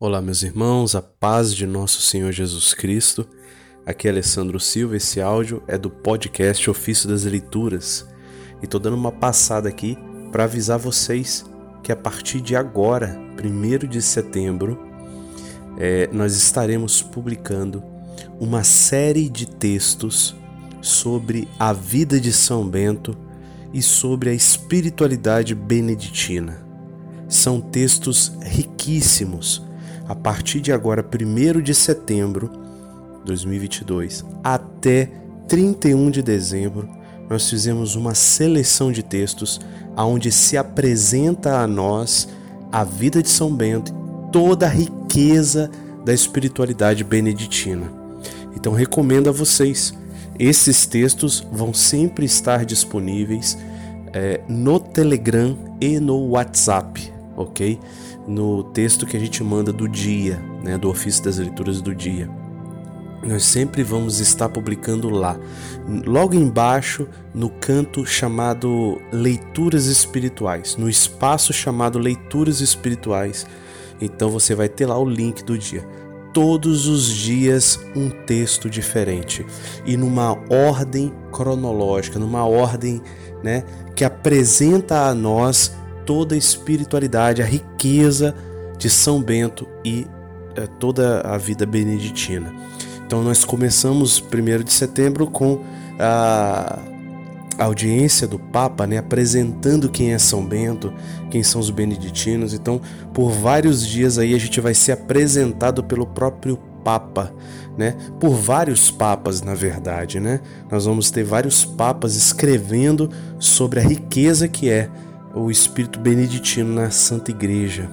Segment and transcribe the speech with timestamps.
[0.00, 3.26] Olá, meus irmãos, a paz de nosso Senhor Jesus Cristo.
[3.84, 4.96] Aqui é Alessandro Silva.
[4.96, 8.06] Esse áudio é do podcast Ofício das Leituras
[8.62, 9.98] e tô dando uma passada aqui
[10.30, 11.44] para avisar vocês
[11.82, 14.78] que a partir de agora, 1 de setembro,
[15.76, 17.82] é, nós estaremos publicando
[18.38, 20.36] uma série de textos
[20.80, 23.18] sobre a vida de São Bento
[23.74, 26.64] e sobre a espiritualidade beneditina.
[27.28, 29.66] São textos riquíssimos
[30.08, 32.50] a partir de agora, 1 de setembro
[33.18, 35.10] de 2022 até
[35.46, 36.88] 31 de dezembro,
[37.28, 39.60] nós fizemos uma seleção de textos
[39.94, 42.28] onde se apresenta a nós
[42.72, 45.70] a vida de São Bento e toda a riqueza
[46.04, 47.92] da espiritualidade beneditina.
[48.56, 49.92] Então recomendo a vocês.
[50.38, 53.58] Esses textos vão sempre estar disponíveis
[54.12, 57.78] é, no Telegram e no WhatsApp, ok?
[58.28, 62.28] no texto que a gente manda do dia, né, do ofício das leituras do dia.
[63.26, 65.36] Nós sempre vamos estar publicando lá.
[66.06, 73.46] Logo embaixo, no canto chamado Leituras Espirituais, no espaço chamado Leituras Espirituais.
[74.00, 75.84] Então você vai ter lá o link do dia.
[76.32, 79.44] Todos os dias um texto diferente
[79.84, 83.02] e numa ordem cronológica, numa ordem,
[83.42, 83.64] né,
[83.96, 85.72] que apresenta a nós
[86.08, 88.34] toda a espiritualidade, a riqueza
[88.78, 90.06] de São Bento e
[90.56, 92.50] é, toda a vida beneditina.
[93.06, 95.62] Então nós começamos 1 de setembro com
[96.00, 96.78] a
[97.58, 100.94] audiência do Papa, né, apresentando quem é São Bento,
[101.30, 102.54] quem são os beneditinos.
[102.54, 102.80] Então,
[103.12, 107.34] por vários dias aí a gente vai ser apresentado pelo próprio Papa,
[107.76, 107.96] né?
[108.18, 110.40] Por vários papas, na verdade, né?
[110.70, 114.88] Nós vamos ter vários papas escrevendo sobre a riqueza que é
[115.38, 117.88] o espírito beneditino na Santa Igreja.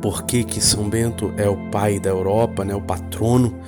[0.00, 3.58] Por que, que São Bento é o pai da Europa, né, o patrono?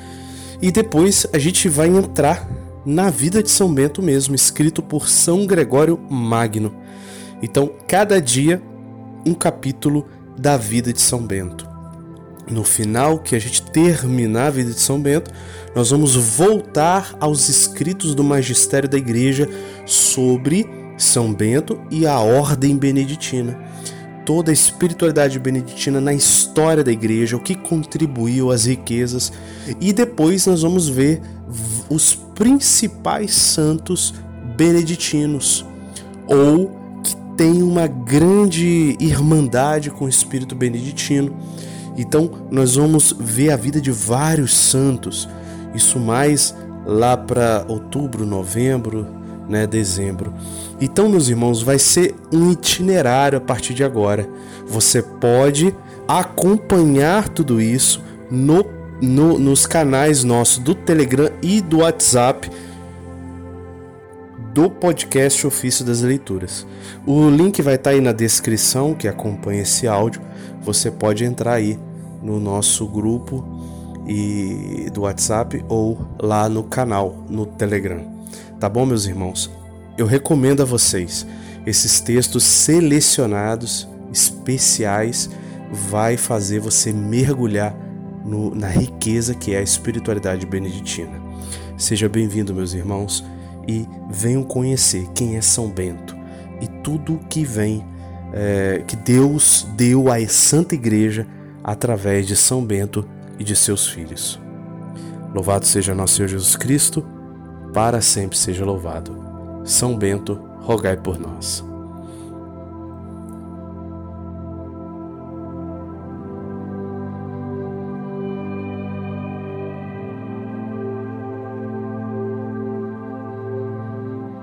[0.60, 2.48] E depois a gente vai entrar
[2.84, 6.74] na vida de São Bento mesmo, escrito por São Gregório Magno.
[7.42, 8.62] Então, cada dia
[9.24, 10.06] um capítulo
[10.38, 11.68] da vida de São Bento.
[12.50, 15.30] No final, que a gente terminar a vida de São Bento,
[15.74, 19.48] nós vamos voltar aos escritos do magistério da igreja
[19.86, 23.58] sobre são Bento e a Ordem Beneditina.
[24.24, 29.30] Toda a espiritualidade beneditina na história da igreja, o que contribuiu às riquezas,
[29.78, 31.20] e depois nós vamos ver
[31.90, 34.14] os principais santos
[34.56, 35.66] beneditinos,
[36.26, 36.70] ou
[37.02, 41.36] que têm uma grande irmandade com o espírito beneditino.
[41.94, 45.28] Então, nós vamos ver a vida de vários santos,
[45.74, 46.54] isso mais
[46.86, 49.06] lá para outubro, novembro,
[49.48, 50.32] né, dezembro.
[50.80, 54.28] Então, meus irmãos, vai ser um itinerário a partir de agora.
[54.66, 55.74] Você pode
[56.08, 58.64] acompanhar tudo isso no,
[59.00, 62.50] no, nos canais nossos do Telegram e do WhatsApp
[64.52, 66.64] do podcast Ofício das Leituras.
[67.04, 70.22] O link vai estar aí na descrição que acompanha esse áudio.
[70.62, 71.78] Você pode entrar aí
[72.22, 73.44] no nosso grupo
[74.06, 78.13] e do WhatsApp ou lá no canal no Telegram.
[78.58, 79.50] Tá bom, meus irmãos?
[79.96, 81.26] Eu recomendo a vocês
[81.66, 85.30] esses textos selecionados, especiais,
[85.70, 87.74] vai fazer você mergulhar
[88.24, 91.20] no, na riqueza que é a espiritualidade beneditina.
[91.76, 93.24] Seja bem-vindo, meus irmãos,
[93.66, 96.16] e venham conhecer quem é São Bento
[96.60, 97.84] e tudo que vem,
[98.32, 101.26] é, que Deus deu à Santa Igreja
[101.62, 103.06] através de São Bento
[103.38, 104.40] e de seus filhos.
[105.34, 107.04] Louvado seja nosso Senhor Jesus Cristo
[107.74, 109.62] para sempre seja louvado.
[109.64, 111.73] São Bento, rogai por nós.